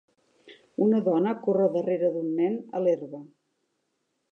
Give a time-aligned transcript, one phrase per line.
[0.85, 3.23] Una dona corre darrere d'un nen a l'herba.